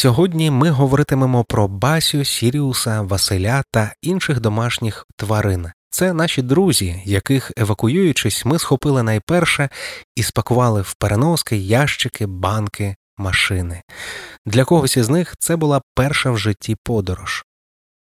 [0.00, 5.70] Сьогодні ми говоритимемо про Басю, Сіріуса, Василя та інших домашніх тварин.
[5.90, 9.68] Це наші друзі, яких, евакуюючись, ми схопили найперше
[10.16, 13.82] і спакували в переноски, ящики, банки, машини.
[14.46, 17.44] Для когось із них це була перша в житті подорож.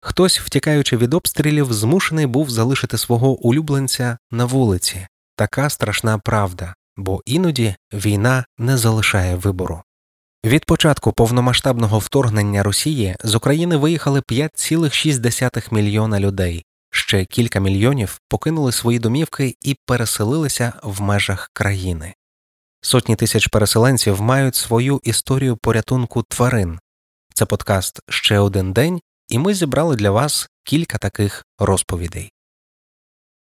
[0.01, 5.07] Хтось, втікаючи від обстрілів, змушений був залишити свого улюбленця на вулиці.
[5.37, 9.83] Така страшна правда, бо іноді війна не залишає вибору.
[10.47, 18.73] Від початку повномасштабного вторгнення Росії з України виїхали 5,6 мільйона людей, ще кілька мільйонів покинули
[18.73, 22.15] свої домівки і переселилися в межах країни.
[22.81, 26.79] Сотні тисяч переселенців мають свою історію порятунку тварин.
[27.35, 32.33] Це подкаст Ще один день, і ми зібрали для вас кілька таких розповідей.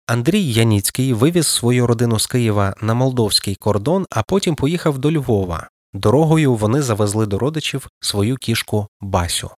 [0.07, 5.69] Андрій Яніцький вивіз свою родину з Києва на молдовський кордон, а потім поїхав до Львова.
[5.95, 9.51] Дорогою вони завезли до родичів свою кішку Басю.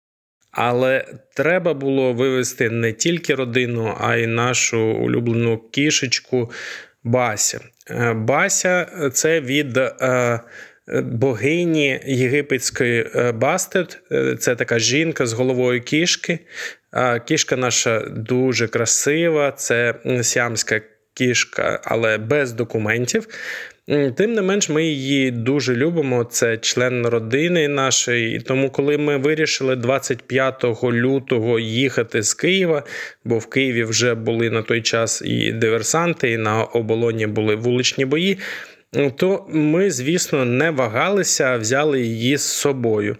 [0.51, 1.05] Але
[1.35, 6.51] треба було вивезти не тільки родину, а й нашу улюблену кішечку
[7.03, 7.59] Бася.
[7.89, 10.39] Е, Бася це від е,
[11.03, 13.99] богині єгипетської е, Бастет.
[14.39, 16.39] Це така жінка з головою кішки.
[17.27, 20.81] Кішка наша дуже красива, це сіамська
[21.13, 23.27] кішка, але без документів.
[23.87, 26.23] Тим не менш, ми її дуже любимо.
[26.23, 28.35] Це член родини нашої.
[28.35, 32.83] І тому, коли ми вирішили 25 лютого їхати з Києва,
[33.23, 38.05] бо в Києві вже були на той час і диверсанти, і на оболоні були вуличні
[38.05, 38.37] бої.
[39.15, 43.17] То ми, звісно, не вагалися, взяли її з собою.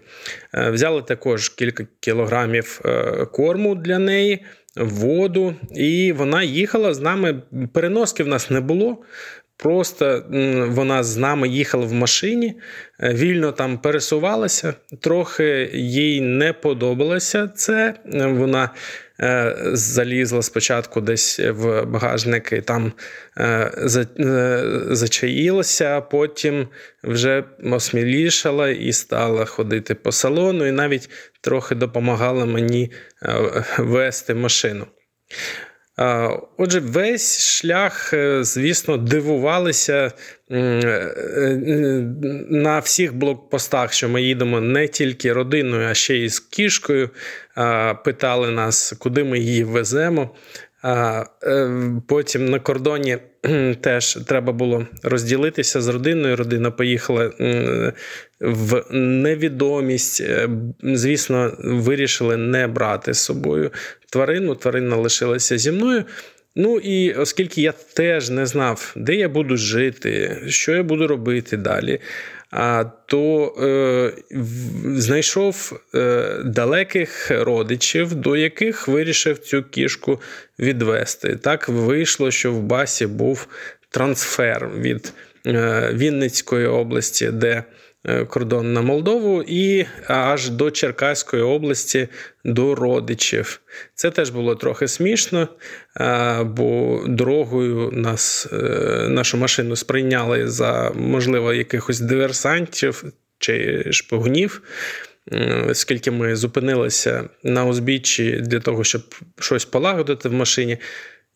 [0.54, 4.44] Е, взяли також кілька кілограмів е, корму для неї,
[4.76, 7.42] воду, і вона їхала з нами.
[7.72, 9.02] Переноски в нас не було.
[9.58, 10.24] Просто
[10.68, 12.60] вона з нами їхала в машині,
[13.00, 17.94] е, вільно там пересувалася, трохи їй не подобалося це.
[18.12, 18.70] Вона
[19.20, 22.92] е, залізла спочатку десь в багажник і там
[23.38, 23.70] е,
[24.90, 26.68] зачаїлася, а потім
[27.04, 32.92] вже осмілішала і стала ходити по салону, і навіть трохи допомагала мені
[33.78, 34.86] вести машину.
[36.56, 40.12] Отже, весь шлях, е, звісно, дивувалися
[40.50, 42.02] е, е,
[42.50, 47.10] на всіх блокпостах, що ми їдемо не тільки родиною, а ще й з кішкою.
[48.04, 50.30] Питали нас, куди ми її веземо.
[52.08, 53.18] Потім на кордоні
[53.80, 56.36] теж треба було розділитися з родиною.
[56.36, 57.30] Родина поїхала
[58.40, 60.22] в невідомість.
[60.82, 63.70] Звісно, вирішили не брати з собою
[64.10, 64.54] тварину.
[64.54, 66.04] Тварина лишилася зі мною.
[66.58, 71.56] Ну і оскільки я теж не знав, де я буду жити, що я буду робити
[71.56, 72.00] далі,
[73.06, 74.12] то е,
[74.84, 80.20] знайшов е, далеких родичів, до яких вирішив цю кішку
[80.58, 81.36] відвести.
[81.36, 83.46] Так вийшло, що в басі був
[83.90, 85.12] трансфер від
[85.46, 87.64] е, Вінницької області, де
[88.28, 92.08] кордон на Молдову і аж до Черкаської області
[92.44, 93.60] до родичів.
[93.94, 95.48] Це теж було трохи смішно,
[96.00, 98.56] е, бо дорогою нас, е,
[99.08, 103.04] нашу машину сприйняли за, можливо, якихось диверсантів
[103.38, 104.62] чи шпигунів.
[105.68, 109.02] Оскільки ми зупинилися на узбіччі для того, щоб
[109.38, 110.78] щось полагодити в машині.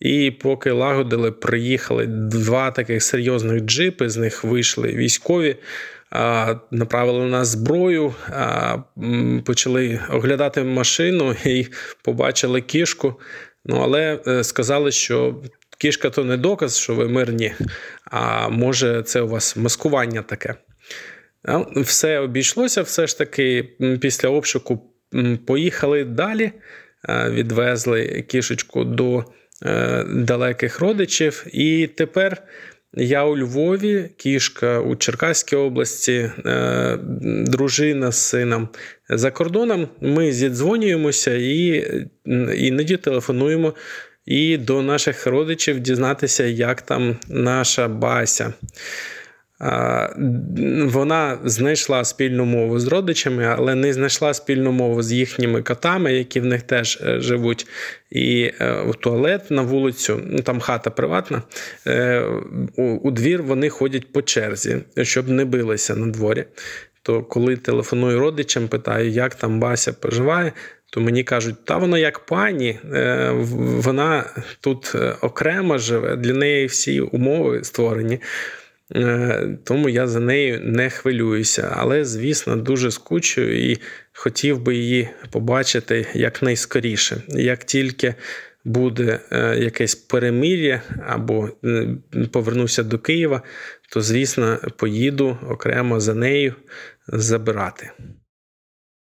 [0.00, 5.56] І поки лагодили, приїхали два таких серйозних джипи, з них вийшли військові
[6.71, 8.15] направили на зброю,
[9.45, 11.66] почали оглядати машину і
[12.03, 13.21] побачили кішку.
[13.65, 15.42] Ну, але е, сказали, що
[15.78, 17.53] кішка то не доказ, що ви мирні,
[18.04, 20.54] а може, це у вас маскування таке.
[21.77, 23.68] Все обійшлося, все ж таки,
[24.01, 24.92] після обшуку
[25.47, 26.53] поїхали далі,
[27.09, 29.24] відвезли кішечку до
[29.63, 32.42] е, далеких родичів, і тепер
[32.95, 36.98] я у Львові, кішка у Черкаській області, е,
[37.47, 38.69] дружина з сином
[39.09, 39.89] за кордоном.
[40.01, 41.87] Ми зідзвонюємося і
[42.57, 43.75] іноді телефонуємо
[44.27, 48.53] і до наших родичів дізнатися, як там наша бася.
[50.84, 56.41] Вона знайшла спільну мову з родичами, але не знайшла спільну мову з їхніми котами, які
[56.41, 57.66] в них теж е, живуть.
[58.10, 61.42] І е, в туалет на вулицю, ну там хата приватна,
[61.86, 62.24] е,
[62.77, 66.45] у двір вони ходять по черзі, щоб не билися на дворі.
[67.03, 70.53] То коли телефоную родичам, питаю, як там Бася поживає,
[70.92, 72.78] то мені кажуть, та вона як пані,
[73.56, 74.24] вона
[74.60, 78.21] тут окремо живе, для неї всі умови створені.
[78.97, 81.75] Е, тому я за нею не хвилююся.
[81.77, 83.78] Але, звісно, дуже скучую і
[84.13, 87.22] хотів би її побачити якнайскоріше.
[87.28, 88.15] Як тільки
[88.65, 91.97] буде е, якесь перемир'я або е,
[92.33, 93.42] повернуся до Києва,
[93.92, 96.54] то, звісно, поїду окремо за нею
[97.09, 97.91] забирати.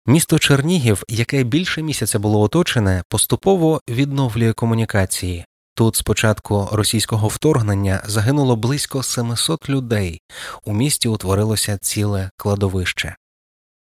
[0.05, 5.45] Місто Чернігів, яке більше місяця було оточене, поступово відновлює комунікації.
[5.81, 10.21] Тут з початку російського вторгнення загинуло близько 700 людей.
[10.65, 13.15] У місті утворилося ціле кладовище.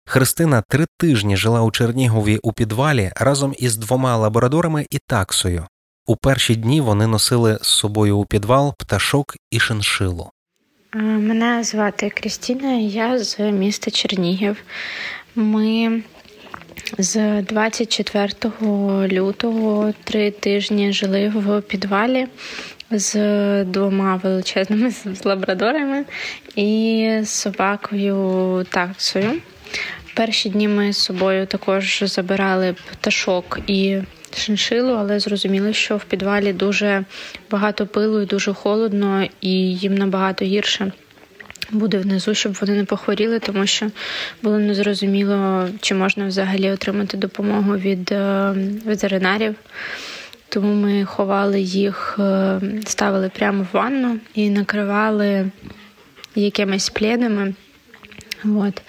[0.06, 5.66] Христина три тижні жила у Чернігові у підвалі разом із двома лаборадорами і таксою.
[6.06, 10.30] У перші дні вони носили з собою у підвал пташок і шиншилу.
[10.94, 14.56] Мене звати Крістіна, я з міста Чернігів.
[15.34, 16.02] Ми
[16.98, 18.28] з 24
[19.08, 22.26] лютого три тижні жили в підвалі
[22.90, 23.14] з
[23.64, 24.92] двома величезними
[25.24, 26.04] лабрадорами
[26.56, 29.32] і собакою таксою.
[30.14, 33.98] Перші дні ми з собою також забирали пташок і
[34.36, 37.04] шиншилу, але зрозуміли, що в підвалі дуже
[37.50, 40.92] багато пилу і дуже холодно, і їм набагато гірше
[41.70, 43.90] буде внизу, щоб вони не похворіли, тому що
[44.42, 48.54] було незрозуміло, чи можна взагалі отримати допомогу від е,
[48.86, 49.54] ветеринарів.
[50.48, 55.50] Тому ми ховали їх, е, ставили прямо в ванну і накривали
[56.34, 57.54] якимись плідами.
[58.44, 58.82] От.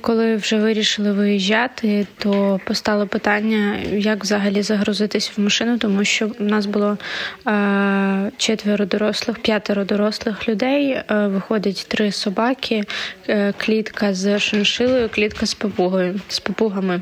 [0.00, 6.42] Коли вже вирішили виїжджати, то постало питання, як взагалі загрузитись в машину, тому що в
[6.42, 6.98] нас було
[7.46, 10.90] е, четверо дорослих, п'ятеро дорослих людей.
[10.90, 12.84] Е, виходить три собаки,
[13.28, 17.00] е, клітка з шиншилою, клітка з попугою, з попугами.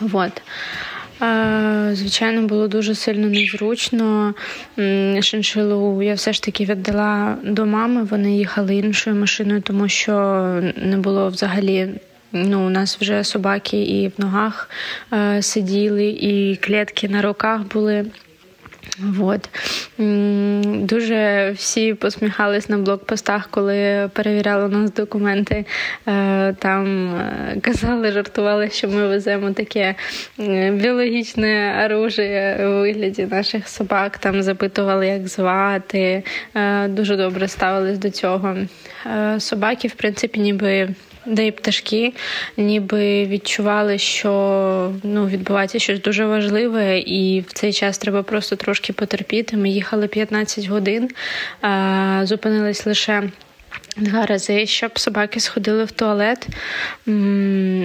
[0.00, 0.42] Вот.
[1.92, 4.34] Звичайно, було дуже сильно незручно.
[5.20, 8.02] Шиншилу я все ж таки віддала до мами.
[8.02, 10.12] Вони їхали іншою машиною, тому що
[10.76, 11.88] не було взагалі.
[12.32, 14.70] Ну, у нас вже собаки і в ногах
[15.12, 18.04] е, сиділи, і клітки на руках були.
[19.20, 19.48] От.
[20.88, 25.64] Дуже всі посміхались на блокпостах, коли перевіряли у нас документи.
[26.08, 29.94] Е, там е, казали, жартували, що ми веземо таке
[30.72, 34.18] біологічне оружие у вигляді наших собак.
[34.18, 36.22] Там запитували, як звати.
[36.54, 38.56] Е, дуже добре ставились до цього.
[39.38, 40.88] Собаки, в принципі, ніби
[41.26, 42.12] де і пташки
[42.56, 48.92] ніби відчували, що ну, відбувається щось дуже важливе, і в цей час треба просто трошки
[48.92, 49.56] потерпіти.
[49.56, 51.10] Ми їхали 15 годин,
[52.22, 53.22] зупинились лише.
[53.96, 56.48] Два рази, щоб собаки сходили в туалет,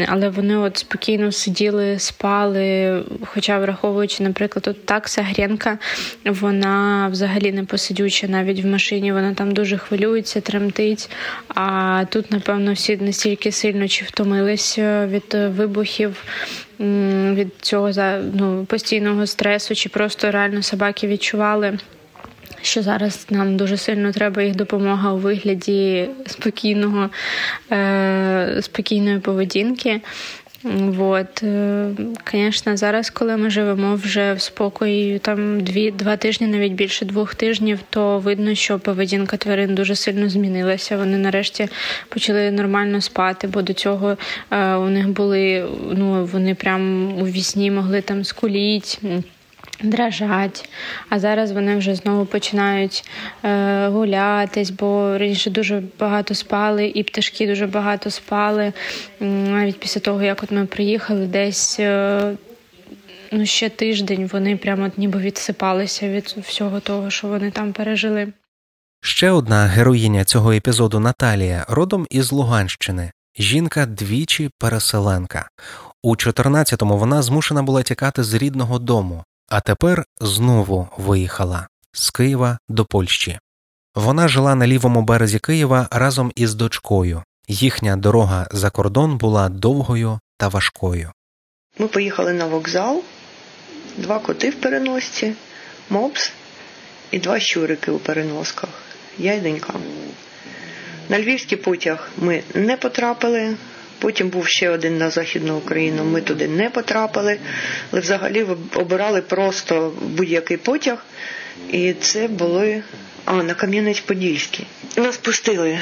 [0.08, 3.04] але вони от спокійно сиділи, спали.
[3.26, 5.78] Хоча, враховуючи, наприклад, от такса Гренка,
[6.26, 11.10] вона взагалі не посидюча навіть в машині, вона там дуже хвилюється, тремтить.
[11.48, 16.24] А тут, напевно, всі настільки сильно чи втомились від вибухів.
[17.34, 17.92] Від цього
[18.34, 21.78] ну, постійного стресу, чи просто реально собаки відчували
[22.68, 27.10] що зараз нам дуже сильно треба їх допомога у вигляді спокійного,
[27.72, 30.02] е, спокійної поведінки.
[31.00, 31.44] От,
[32.32, 37.36] звісно, зараз, коли ми живемо вже в спокої, там дві два тижні, навіть більше двох
[37.36, 40.98] тижнів, то видно, що поведінка тварин дуже сильно змінилася.
[40.98, 41.68] Вони нарешті
[42.10, 44.18] почали нормально спати, бо до цього
[44.52, 45.66] е, у них були
[45.98, 49.00] ну вони прям у вісні могли там скуліть
[49.84, 50.70] дрожать,
[51.10, 53.04] а зараз вони вже знову починають
[53.44, 58.74] е, гулятись, бо раніше дуже багато спали, і пташки дуже багато спали.
[59.20, 62.36] Навіть після того, як от ми приїхали, десь е,
[63.32, 68.34] ну, ще тиждень вони прямо ніби відсипалися від всього того, що вони там пережили.
[69.02, 73.12] Ще одна героїня цього епізоду Наталія, родом із Луганщини.
[73.40, 75.50] Жінка двічі переселенка.
[76.04, 82.58] У 14-му вона змушена була тікати з рідного дому, а тепер знову виїхала з Києва
[82.70, 83.40] до Польщі.
[83.96, 87.24] Вона жила на лівому березі Києва разом із дочкою.
[87.48, 91.12] Їхня дорога за кордон була довгою та важкою.
[91.78, 93.04] Ми поїхали на вокзал,
[93.98, 95.34] два коти в переносці,
[95.90, 96.32] мопс
[97.12, 98.70] і два щурики у переносках.
[99.18, 99.74] Я й донька.
[101.10, 103.56] На львівський потяг ми не потрапили,
[104.00, 106.04] Потім був ще один на Західну Україну.
[106.04, 107.40] Ми туди не потрапили,
[107.92, 111.06] але взагалі обирали просто будь-який потяг.
[111.72, 112.84] І це були
[113.26, 114.64] а, на Кам'янець-Подільський.
[114.98, 115.80] Нас пустили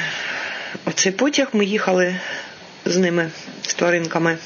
[0.84, 1.48] оцей потяг.
[1.52, 2.16] Ми їхали
[2.84, 3.30] з ними,
[3.62, 4.38] з тваринками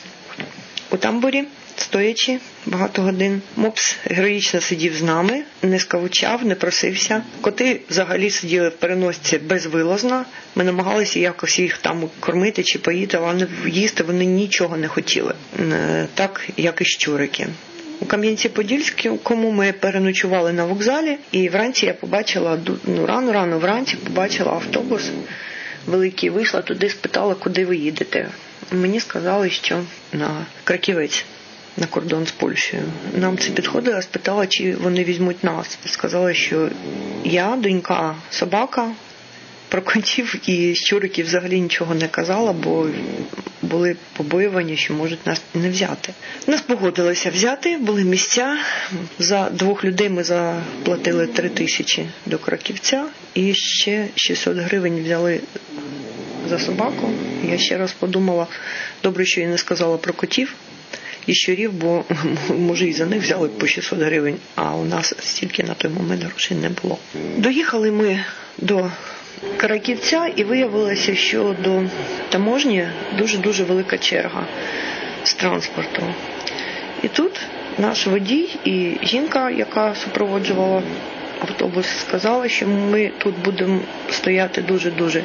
[0.91, 1.45] у тамбурі,
[1.83, 3.43] стоячи, багато годин.
[3.57, 7.23] Мопс героїчно сидів з нами, не скавучав, не просився.
[7.41, 10.25] Коти взагалі сиділи в переносці безвилозно.
[10.55, 16.07] Ми намагалися якось їх там кормити чи поїти, але їсти вони нічого не хотіли, е,
[16.15, 17.47] так як і щурики.
[18.01, 24.53] У Кам'янці-Подільському ми переночували на вокзалі, і вранці я побачила ну, рано, рано вранці побачила
[24.53, 25.11] автобус
[25.87, 26.31] великий.
[26.31, 28.29] Вийшла туди, спитала, куди ви їдете.
[28.73, 29.83] Мені сказали, що
[30.13, 31.25] на Краківець.
[31.77, 32.83] На кордон з Польщею.
[33.15, 35.79] Нам це підходило, спитала, чи вони візьмуть нас.
[35.85, 36.69] Сказали, що
[37.25, 38.91] я, донька, собака,
[39.69, 42.87] про котів і щуриків взагалі нічого не казала, бо
[43.63, 46.13] були побоювані, що можуть нас не взяти.
[46.47, 48.59] Нас погодилися взяти, були місця.
[49.19, 55.41] За двох людей ми заплатили три тисячі до краківця і ще 600 гривень взяли
[56.49, 57.11] за собаку.
[57.51, 58.47] Я ще раз подумала,
[59.03, 60.55] добре, що я не сказала про котів.
[61.27, 62.05] І щурів, бо
[62.59, 66.23] може і за них взяли по 600 гривень, а у нас стільки на той момент
[66.23, 66.99] грошей не було.
[67.37, 68.25] Доїхали ми
[68.59, 68.91] до
[69.57, 71.83] Караківця, і виявилося, що до
[72.29, 72.87] таможні
[73.19, 74.47] дуже-дуже велика черга
[75.25, 76.03] з транспорту.
[77.03, 77.41] І тут
[77.79, 80.83] наш водій і жінка, яка супроводжувала
[81.41, 83.81] автобус, сказали, що ми тут будемо
[84.11, 85.25] стояти дуже-дуже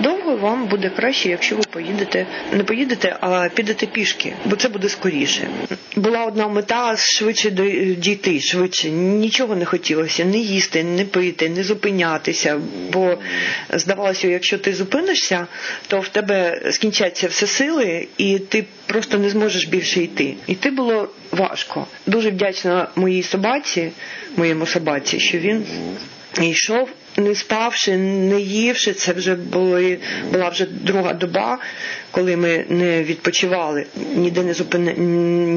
[0.00, 0.36] довго.
[0.36, 5.48] Вам буде краще, якщо ви поїдете, не поїдете, а підете пішки, бо це буде скоріше.
[5.96, 7.50] Була одна мета швидше
[7.98, 12.60] дійти, швидше нічого не хотілося, не їсти, не пити, не зупинятися.
[12.92, 13.18] Бо
[13.72, 15.46] здавалося, якщо ти зупинишся,
[15.88, 20.34] то в тебе скінчаться все сили, і ти просто не зможеш більше йти.
[20.46, 21.86] Іти було важко.
[22.06, 23.90] Дуже вдячна моїй собаці,
[24.36, 25.49] моєму собаці, що він
[26.40, 29.98] йшов не спавши, не ївши, це вже були,
[30.32, 31.58] була вже друга доба,
[32.10, 34.94] коли ми не відпочивали, ніде не зупини,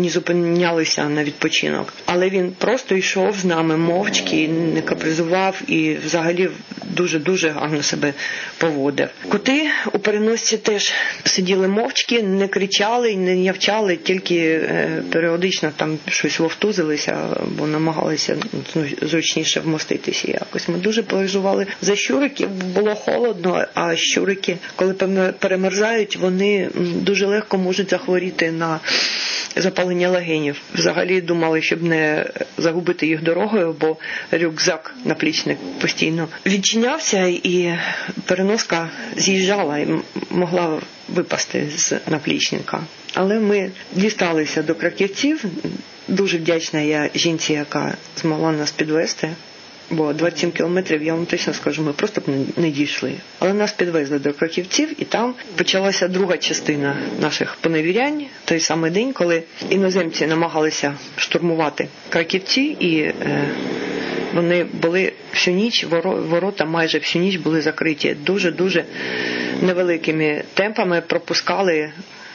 [0.02, 1.94] не зупинялися на відпочинок.
[2.06, 6.50] Але він просто йшов з нами мовчки, не капризував і взагалі
[6.84, 8.14] дуже дуже гарно себе
[8.58, 9.10] поводив.
[9.30, 10.94] Коти у переносці теж
[11.24, 17.18] сиділи мовчки, не кричали, не явчали, тільки е, періодично там щось вовтузилися,
[17.58, 18.38] бо намагалися
[18.76, 20.28] ну, зручніше вмоститися.
[20.28, 22.50] Якось ми дуже переживали за щуриків.
[22.50, 24.94] Було холодно, а щурики, коли
[25.40, 26.43] перемерзають, вони
[26.76, 28.80] дуже легко можуть захворіти на
[29.56, 30.62] запалення легенів.
[30.76, 32.26] Взагалі думали, щоб не
[32.58, 33.98] загубити їх дорогою, бо
[34.32, 37.74] рюкзак наплічник постійно відчинявся, і
[38.26, 39.88] переноска з'їжджала і
[40.30, 42.80] могла випасти з наплічника.
[43.14, 45.46] Але ми дісталися до краківців.
[46.08, 49.30] Дуже вдячна я жінці, яка змогла нас підвести
[49.94, 52.24] бо 27 кілометрів, я вам точно скажу, ми просто б
[52.58, 53.14] не дійшли.
[53.40, 59.14] Але нас підвезли до краківців, і там почалася друга частина наших поневірянь, той самий день,
[59.14, 63.14] коли іноземці намагалися штурмувати краківці, і е,
[64.34, 65.86] вони були всю ніч,
[66.30, 68.86] ворота майже всю ніч були закриті дуже дуже
[69.62, 71.92] невеликими темпами, пропускали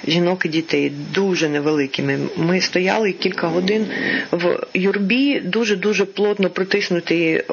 [0.07, 2.19] жінок і дітей дуже невеликими.
[2.37, 3.87] Ми стояли кілька годин
[4.33, 7.45] в юрбі, дуже дуже плотно притиснуті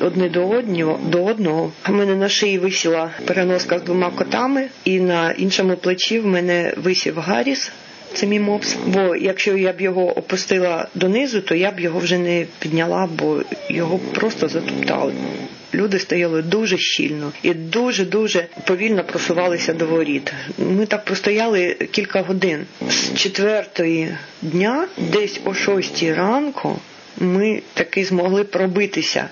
[0.00, 1.00] одне до одного.
[1.10, 1.72] До одного.
[1.88, 6.74] У мене на шиї висіла переноска з двома котами, і на іншому плечі в мене
[6.76, 7.72] висів Гарріс.
[8.14, 8.76] Це мій мопс.
[8.86, 13.42] Бо якщо я б його опустила донизу, то я б його вже не підняла, бо
[13.68, 15.12] його просто затоптали.
[15.74, 20.32] Люди стояли дуже щільно і дуже дуже повільно просувалися до воріт.
[20.58, 26.78] Ми так простояли кілька годин з четвертої дня, десь о шостій ранку,
[27.18, 29.28] ми таки змогли пробитися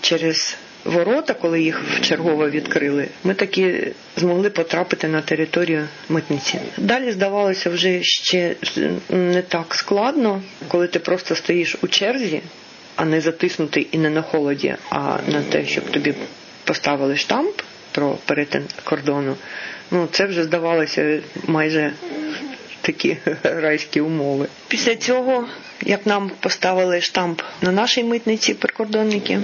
[0.00, 0.56] через.
[0.84, 6.58] Ворота, коли їх вчергово відкрили, ми таки змогли потрапити на територію митниці.
[6.76, 8.54] Далі здавалося вже ще
[9.10, 12.40] не так складно, коли ти просто стоїш у черзі
[13.00, 16.14] а не затиснутий і не на холоді, а на те, щоб тобі
[16.64, 17.60] поставили штамп
[17.92, 19.36] про перетин кордону.
[19.90, 21.92] Ну це вже здавалося майже
[22.80, 24.46] такі райські умови.
[24.68, 25.48] Після цього,
[25.82, 29.38] як нам поставили штамп на нашій митниці прикордонники,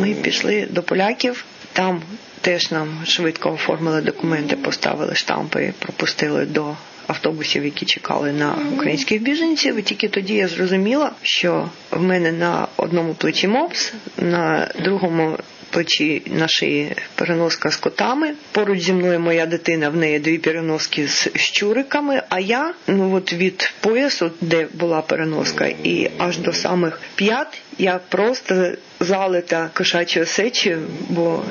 [0.00, 1.44] ми пішли до поляків.
[1.72, 2.02] Там
[2.40, 6.74] теж нам швидко оформили документи, поставили штампи, пропустили до
[7.06, 9.76] автобусів, які чекали на українських біженців.
[9.76, 15.38] І тільки тоді я зрозуміла, що в мене на одному плечі мопс, на другому
[15.70, 18.34] плечі на шиї переноска з котами.
[18.52, 22.22] Поруч зі мною моя дитина, в неї дві переноски з щуриками.
[22.28, 28.00] А я ну от від поясу, де була переноска, і аж до самих п'ят я
[28.08, 31.42] просто залита кошачою сечею, бо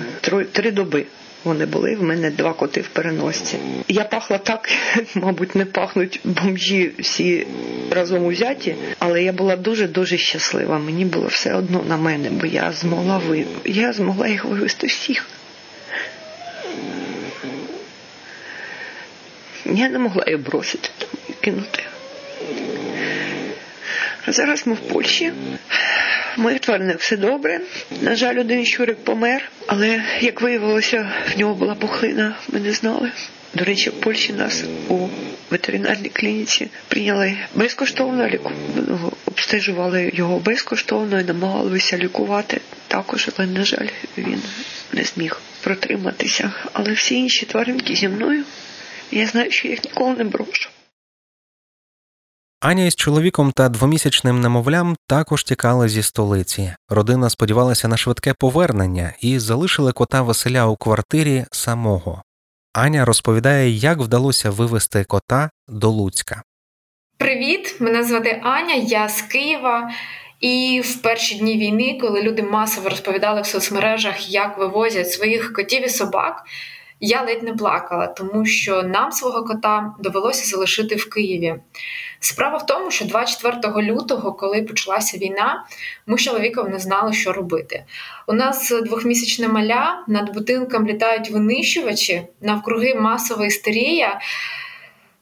[0.51, 1.05] три доби
[1.43, 1.95] вони були.
[1.95, 3.57] В мене два коти в переносці.
[3.87, 4.69] Я пахла так,
[5.15, 7.47] мабуть, не пахнуть бомжі всі
[7.91, 10.79] разом узяті, але я була дуже дуже щаслива.
[10.79, 13.45] Мені було все одно на мене, бо я змогла ви...
[13.65, 15.25] я змогла їх вивезти всіх.
[19.65, 21.83] Я не могла їх бросити там кинути.
[24.25, 25.31] А зараз ми в Польщі.
[26.37, 27.61] Моїх тваринах все добре.
[28.01, 33.11] На жаль, один щурик помер, але як виявилося, в нього була пухлина, ми не знали.
[33.53, 35.07] До речі, в Польщі нас у
[35.49, 38.51] ветеринарній клініці прийняли безкоштовно ліку.
[39.25, 44.41] Обстежували його безкоштовно і намагалися лікувати також, але, на жаль, він
[44.93, 46.51] не зміг протриматися.
[46.73, 48.43] Але всі інші тваринки зі мною.
[49.11, 50.69] Я знаю, що їх ніколи не брошу.
[52.67, 56.73] Аня із чоловіком та двомісячним немовлям також тікали зі столиці.
[56.89, 62.21] Родина сподівалася на швидке повернення і залишили кота Василя у квартирі самого.
[62.73, 66.43] Аня розповідає, як вдалося вивезти кота до Луцька.
[67.17, 69.91] Привіт, мене звати Аня, я з Києва.
[70.39, 75.85] І в перші дні війни, коли люди масово розповідали в соцмережах, як вивозять своїх котів
[75.85, 76.43] і собак,
[76.99, 81.55] я ледь не плакала, тому що нам свого кота довелося залишити в Києві.
[82.19, 85.65] Справа в тому, що 24 лютого, коли почалася війна,
[86.07, 87.83] ми з чоловіком не знали, що робити.
[88.27, 94.19] У нас двохмісячне маля, над будинком літають винищувачі, навкруги масова істерія.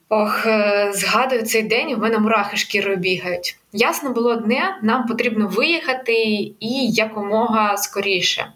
[0.10, 3.58] Ох, е, згадую цей день, у мене мурахи шкірою бігають.
[3.74, 6.14] Ясно було одне: нам потрібно виїхати
[6.60, 8.48] і якомога скоріше.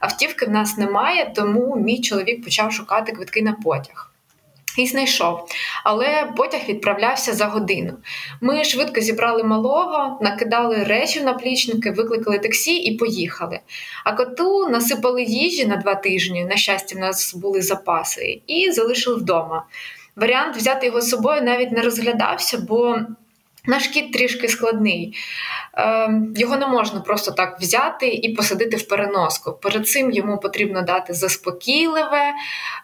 [0.00, 4.12] Автівки в нас немає, тому мій чоловік почав шукати квитки на потяг.
[4.78, 5.48] І знайшов,
[5.84, 7.92] але потяг відправлявся за годину.
[8.40, 13.60] Ми швидко зібрали малого, накидали речі в наплічники, викликали таксі і поїхали.
[14.04, 16.44] А коту насипали їжі на два тижні.
[16.44, 19.66] На щастя, в нас були запаси, і залишили вдома.
[20.16, 22.98] Варіант взяти його з собою навіть не розглядався, бо
[23.66, 25.14] наш кіт трішки складний.
[25.74, 29.52] Ем, його не можна просто так взяти і посадити в переноску.
[29.52, 32.32] Перед цим йому потрібно дати заспокійливе,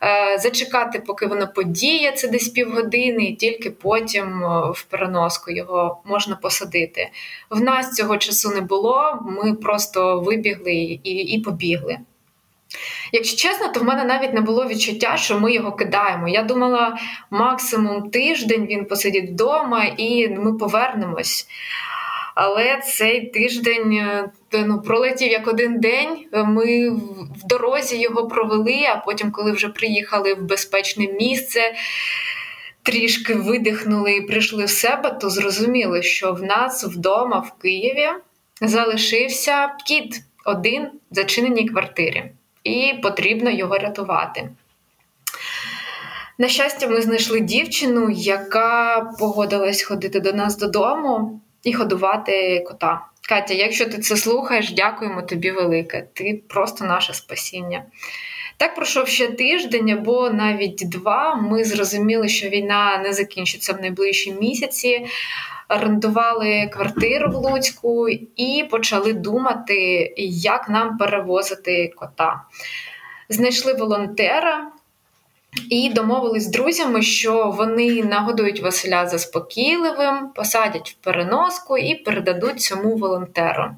[0.03, 6.03] е, зачекати, поки воно подіє, це десь півгодини, і тільки потім е, в переноску його
[6.05, 7.11] можна посадити.
[7.51, 10.73] В нас цього часу не було, ми просто вибігли
[11.05, 11.99] і, і побігли.
[13.13, 16.29] Якщо чесно, то в мене навіть не було відчуття, що ми його кидаємо.
[16.29, 16.99] Я думала,
[17.31, 21.47] максимум тиждень він посидить вдома і ми повернемось.
[22.35, 26.27] Але цей тиждень е, ну, пролетів як один день.
[26.33, 31.75] Ми в дорозі його провели, а потім, коли вже приїхали в безпечне місце,
[32.83, 38.09] трішки видихнули і прийшли в себе, то зрозуміли, що в нас вдома в Києві
[38.61, 42.33] залишився кіт один в зачиненій квартирі,
[42.65, 44.49] і потрібно його рятувати.
[46.39, 53.01] На щастя, ми знайшли дівчину, яка погодилась ходити до нас додому і годувати кота.
[53.29, 56.07] Катя, якщо ти це слухаєш, дякуємо тобі велике.
[56.13, 57.85] Ти просто наше спасіння.
[58.57, 61.35] Так пройшов ще тиждень або навіть два.
[61.35, 65.07] Ми зрозуміли, що війна не закінчиться в найближчі місяці.
[65.77, 72.43] Орендували квартиру в Луцьку і почали думати, як нам перевозити кота.
[73.29, 74.73] Знайшли волонтера,
[75.71, 82.97] і домовились з друзями, що вони нагодують Василя заспокійливим, посадять в переноску і передадуть цьому
[82.97, 83.71] волонтеру.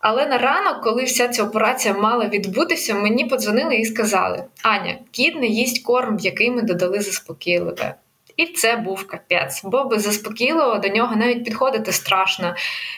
[0.00, 5.36] Але на ранок, коли вся ця операція мала відбутися, мені подзвонили і сказали: Аня, кіт
[5.36, 7.94] не їсть корм, в який ми додали заспокійливе.
[8.36, 12.54] І це був капець, бо без заспокійливого до нього навіть підходити страшно.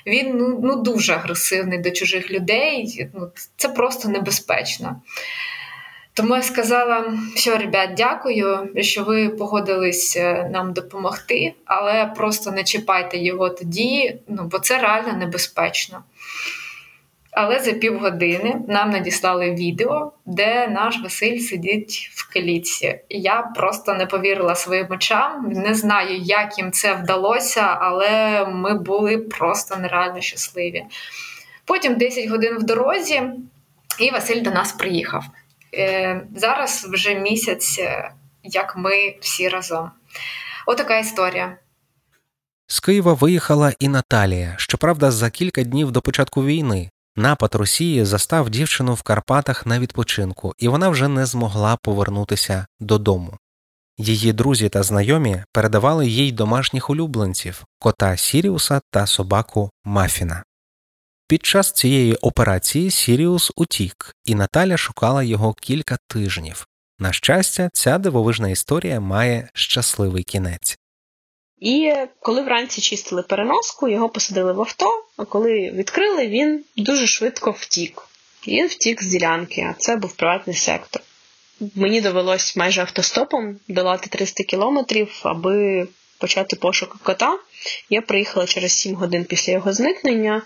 [0.07, 5.01] Він ну, ну дуже агресивний до чужих людей, ну, це просто небезпечно.
[6.14, 12.64] Тому я сказала, що ребят, дякую, що ви погодились е, нам допомогти, але просто не
[12.64, 16.03] чіпайте його тоді, ну бо це реально небезпечно.
[17.40, 23.01] Але за півгодини нам надіслали відео, де наш Василь сидить в клітці.
[23.09, 25.51] Я просто не повірила своїм очам.
[25.51, 30.85] Не знаю, як їм це вдалося, але ми були просто нереально щасливі.
[31.64, 33.22] Потім 10 годин в дорозі,
[34.01, 35.24] і Василь до нас приїхав.
[35.74, 38.11] Е, зараз вже місяць, е,
[38.42, 39.90] як ми всі разом.
[40.66, 41.57] Отака історія.
[42.66, 44.55] З Києва виїхала і Наталія.
[44.57, 50.54] Щоправда, за кілька днів до початку війни напад Росії застав дівчину в Карпатах на відпочинку,
[50.59, 53.38] і вона вже не змогла повернутися додому.
[53.98, 60.44] Її друзі та знайомі передавали їй домашніх улюбленців кота Сіріуса та собаку Мафіна.
[61.28, 66.66] Під час цієї операції Сіріус утік, і Наталя шукала його кілька тижнів.
[66.98, 70.78] На щастя, ця дивовижна історія має щасливий кінець.
[71.61, 77.51] І коли вранці чистили переноску, його посадили в авто, а коли відкрили, він дуже швидко
[77.51, 78.03] втік.
[78.47, 81.03] Він втік з ділянки, а це був приватний сектор.
[81.75, 87.38] Мені довелось майже автостопом долати 300 кілометрів, аби почати пошук кота.
[87.90, 90.42] Я приїхала через 7 годин після його зникнення.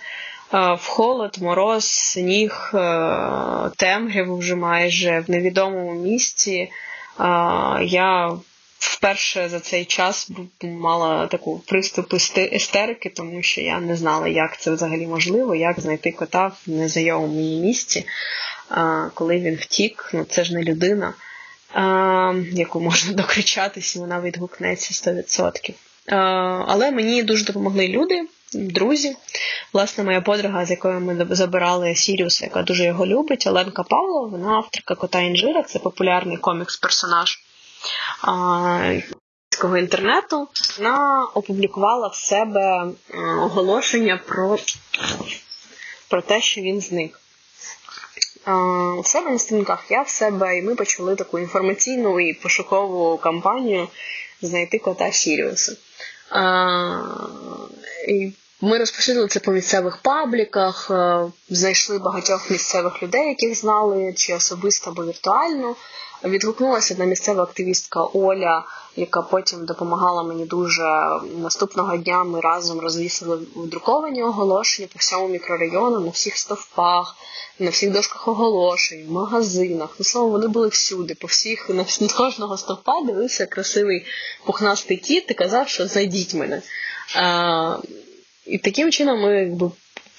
[0.52, 6.70] В холод, мороз, сніг, е, темряву вже майже в невідомому місці.
[7.80, 8.36] Я
[8.82, 10.30] вперше за цей час
[10.62, 16.12] мала таку приступ естерики, тому що я не знала, як це взагалі можливо, як знайти
[16.12, 18.06] кота в незнайомому місці,
[19.14, 20.10] коли він втік.
[20.14, 21.14] Ну це ж не людина,
[22.52, 25.74] яку можна докричатись, і вона відгукнеться 100%.
[26.66, 28.22] Але мені дуже допомогли люди.
[28.54, 29.16] Друзі,
[29.72, 34.52] власне, моя подруга, з якою ми забирали Сіріуса, яка дуже його любить, Оленка Павлова, вона
[34.52, 37.38] авторка кота інжира, це популярний комікс-персонаж
[39.78, 42.86] інтернету, вона опублікувала в себе
[43.42, 44.58] оголошення про
[46.08, 47.20] про те, що він зник.
[48.98, 53.88] У себе на сторінках я в себе, і ми почали таку інформаційну і пошукову кампанію
[54.42, 55.76] знайти кота Сіріуса.
[58.60, 60.90] Ми розпосюдили це по місцевих пабліках,
[61.50, 65.76] знайшли багатьох місцевих людей, яких знали, чи особисто або віртуально
[66.24, 68.64] відгукнулася одна місцева активістка Оля,
[68.96, 70.82] яка потім допомагала мені дуже.
[71.36, 77.16] Наступного дня ми разом розвісили друковані оголошення по всьому мікрорайону, на всіх стовпах,
[77.58, 79.88] на всіх дошках оголошень, в магазинах.
[79.98, 84.06] Ну, словом, вони були всюди, по всіх, на кожного стовпа дивився красивий
[84.44, 86.62] пухнастий кіт і казав, що знайдіть мене.
[87.16, 87.76] А,
[88.46, 89.70] І таким чином ми якби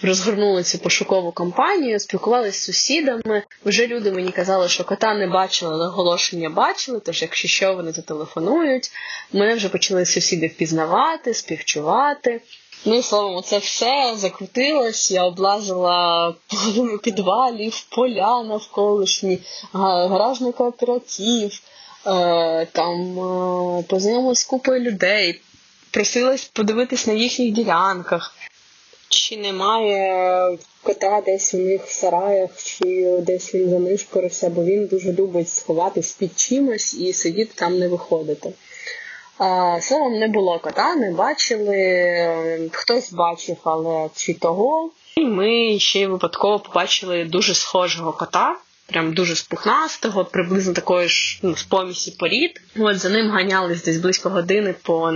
[0.04, 3.44] розгорнули цю пошукову кампанію, спілкувалися з сусідами.
[3.66, 8.92] Вже люди мені казали, що кота не бачили, наголошення бачили, тож якщо що, вони зателефонують.
[9.34, 12.42] Мене вже почали сусіди впізнавати, співчувати.
[12.86, 15.12] Ну, словом, це все закрутилось.
[15.12, 16.34] Я облазила
[17.04, 19.40] підвалів, поля навколишні,
[19.74, 21.62] гаражний кооператив,
[22.08, 25.42] е, там е, познайомилась з купою людей,
[25.92, 28.36] просилась подивитись на їхніх ділянках
[29.14, 35.14] чи немає кота десь у них в сараях, чи десь він занишпорився, бо він дуже
[35.14, 38.54] любить сховатись під чимось і сидіти там не виходити.
[39.38, 44.90] А, Словом, не було кота, не бачили, хтось бачив, але чи того.
[45.16, 51.56] І ми ще випадково побачили дуже схожого кота прям дуже спухнастого, приблизно такої ж ну,
[51.56, 52.62] з помісі порід.
[52.78, 55.14] От за ним ганялись десь близько години по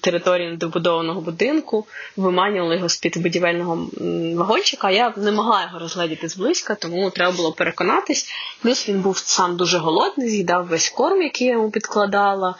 [0.00, 3.90] території недобудованого будинку, виманювали його з під будівельного
[4.36, 4.90] вагончика.
[4.90, 8.28] Я не могла його розглядіти зблизька, тому треба було переконатись.
[8.62, 12.54] Плюс він був сам дуже голодний, з'їдав весь корм, який я йому підкладала,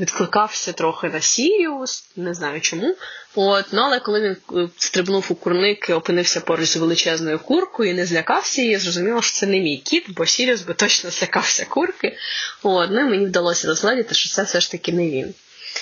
[0.00, 2.96] відкликався трохи на Сіріус, не знаю чому.
[3.34, 7.90] От, ну але коли він е, стрибнув у курник і опинився поруч з величезною куркою
[7.90, 11.64] і не злякався її, зрозуміло, що це не мій кіт, бо Сіріус би точно злякався
[11.64, 12.16] курки.
[12.62, 15.34] От, ну і мені вдалося розглядіти, що це все ж таки не він.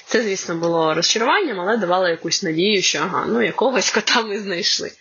[0.06, 4.92] Це, звісно, було розчаруванням, але давало якусь надію, що ага, ну якогось кота ми знайшли.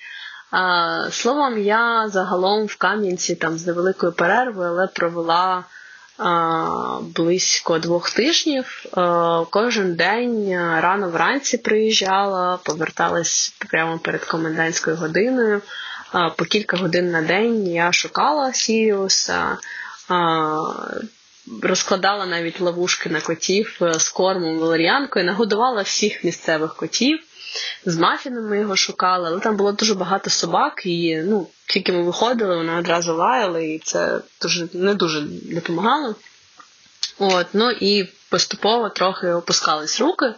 [0.51, 5.63] А, Словом, я загалом в Кам'янці там з невеликою перервою, але провела
[7.01, 8.86] близько двох тижнів.
[9.49, 15.62] Кожен день рано вранці приїжджала, поверталась прямо перед комендантською годиною.
[16.36, 19.58] По кілька годин на день я шукала Сіріуса,
[21.62, 27.19] розкладала навіть ловушки на котів з кормом валеріанкою, нагодувала всіх місцевих котів
[27.86, 32.56] з мафінами його шукали, але там було дуже багато собак, і ну, тільки ми виходили,
[32.56, 35.21] вони одразу лаяли, і це дуже не дуже
[35.56, 36.15] допомагало.
[37.19, 40.34] От, Ну і поступово трохи опускались руки,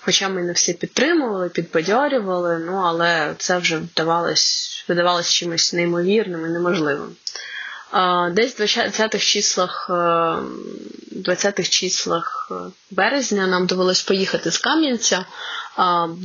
[0.00, 6.48] хоча ми не всі підтримували, підбадьорювали, ну але це вже вдавалось, видавалось чимось неймовірним і
[6.48, 7.16] неможливим.
[8.32, 12.54] Десь в 20-х числах 20-х е, числах е,
[12.90, 15.24] березня нам довелось поїхати з Кам'янця,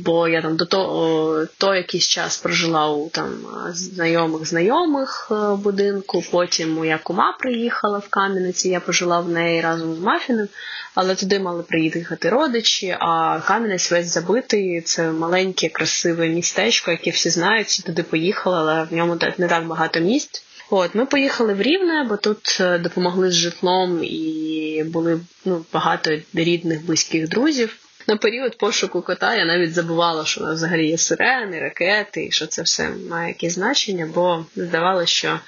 [0.04, 3.28] бо я там до того то якийсь час прожила у там
[3.72, 6.24] знайомих знайомих е, будинку.
[6.30, 10.48] Потім моя кума приїхала в Кам'янець, я пожила в неї разом з Мафіним,
[10.94, 14.80] але туди мали приїхати родичі, а Кам'янець весь забитий.
[14.80, 17.82] Це маленьке, красиве містечко, яке всі знають.
[17.86, 20.44] Туди поїхала, але в ньому не так багато місць.
[20.70, 26.10] От, Ми поїхали в Рівне, бо тут е, допомогли з житлом і були ну, багато
[26.34, 27.76] рідних, близьких друзів.
[28.06, 32.62] На період пошуку кота я навіть забувала, що взагалі є сирени, ракети, і що це
[32.62, 35.40] все має якесь значення, бо здавалося, що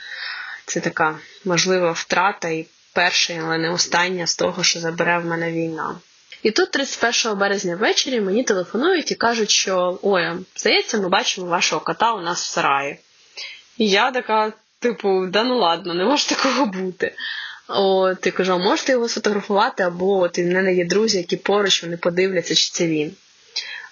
[0.66, 5.52] це така можлива втрата і перша, але не остання з того, що забере в мене
[5.52, 5.94] війна.
[6.42, 11.80] І тут 31 березня ввечері мені телефонують і кажуть, що ой, здається, ми бачимо вашого
[11.80, 12.98] кота у нас в сараї.
[13.78, 17.14] І я така, типу, да ну ладно, не може такого бути.
[17.68, 21.82] От, я кажу, можете його сфотографувати, або от і в мене є друзі, які поруч
[21.82, 23.12] вони подивляться, чи це він.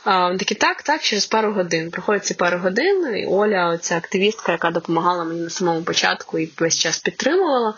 [0.04, 1.90] А, Вони такі, так, так, через пару годин.
[1.90, 6.50] Проходять ці пару годин, і Оля, ця активістка, яка допомагала мені на самому початку і
[6.58, 7.74] весь час підтримувала,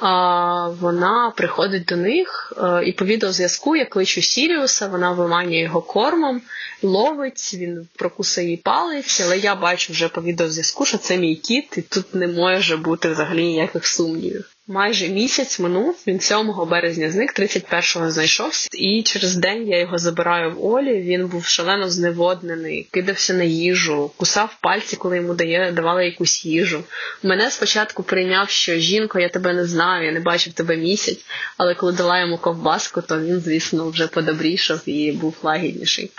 [0.00, 5.82] а, вона приходить до них а, і по відеозв'язку я кличу Сіріуса, вона виманює його
[5.82, 6.42] кормом,
[6.82, 11.78] ловить, він прокусує її палець, але я бачу вже по відеозв'язку, що це мій кіт,
[11.78, 14.55] і тут не може бути взагалі ніяких сумнівів.
[14.68, 20.50] Майже місяць минув, він 7 березня зник, 31-го знайшовся, і через день я його забираю
[20.50, 21.02] в Олі.
[21.02, 26.84] Він був шалено зневоднений, кидався на їжу, кусав пальці, коли йому дає, давали якусь їжу.
[27.22, 31.24] Мене спочатку прийняв, що жінко, я тебе не знаю, я не бачив тебе місяць,
[31.56, 36.10] але коли дала йому ковбаску, то він, звісно, вже подобрішав і був лагідніший.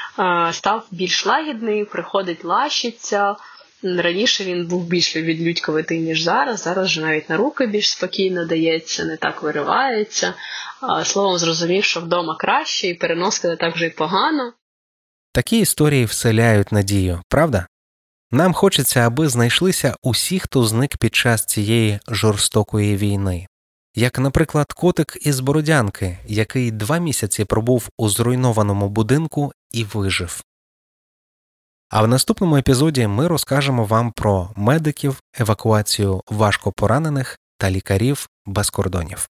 [0.52, 3.36] Став більш лагідний, приходить лащиться.
[3.84, 6.62] Раніше він був більш відлюдьковитий, ніж зараз.
[6.62, 10.34] Зараз же навіть на руки більш спокійно дається, не так виривається.
[11.04, 14.54] Словом, зрозумів, що вдома краще і переноски не так вже й погано.
[15.32, 17.68] Такі історії вселяють надію, правда?
[18.32, 23.48] Нам хочеться, аби знайшлися усі, хто зник під час цієї жорстокої війни,
[23.96, 30.44] як, наприклад, котик із Бородянки, який два місяці пробув у зруйнованому будинку і вижив.
[31.90, 39.30] А в наступному епізоді ми розкажемо вам про медиків, евакуацію важкопоранених та лікарів без кордонів.